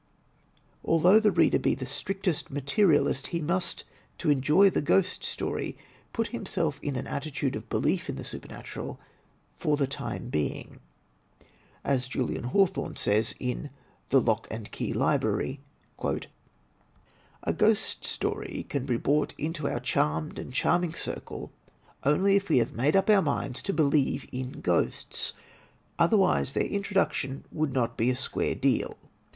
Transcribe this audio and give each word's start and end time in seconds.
Although 0.83 1.19
the 1.19 1.31
reader 1.31 1.59
be 1.59 1.75
the 1.75 1.85
strictest 1.85 2.49
materialist, 2.49 3.27
he 3.27 3.39
must, 3.39 3.83
to 4.17 4.31
enjoy 4.31 4.65
a 4.65 4.81
ghost 4.81 5.23
story, 5.23 5.77
put 6.11 6.29
himself 6.29 6.79
in 6.81 6.95
an 6.95 7.05
attitude 7.05 7.55
of 7.55 7.69
belief 7.69 8.09
in 8.09 8.15
the 8.15 8.23
supernatural 8.23 8.99
for 9.53 9.77
the 9.77 9.85
time 9.85 10.29
being. 10.29 10.79
As 11.83 12.07
Julian 12.07 12.45
Hawthorne 12.45 12.95
says, 12.95 13.35
in" 13.39 13.69
The 14.09 14.19
Lock 14.19 14.47
and 14.49 14.71
Key 14.71 14.91
Li 14.91 15.19
brary": 15.19 15.59
"A 17.43 17.53
ghost 17.53 18.03
story 18.03 18.65
can 18.69 18.87
be 18.87 18.97
brought 18.97 19.35
into 19.37 19.69
our 19.69 19.79
charmed 19.79 20.39
and 20.39 20.51
charming 20.51 20.95
circle 20.95 21.51
only 22.03 22.35
if 22.35 22.49
we 22.49 22.57
have 22.57 22.73
made 22.73 22.95
up 22.95 23.07
our 23.07 23.21
minds 23.21 23.61
to 23.61 23.71
believe 23.71 24.27
in 24.31 24.51
the 24.53 24.57
ghosts; 24.61 25.33
otherwise 25.99 26.53
their 26.53 26.65
introduction 26.65 27.45
would 27.51 27.71
not 27.71 27.97
be 27.97 28.09
a 28.09 28.15
square 28.15 28.55
deal. 28.55 28.97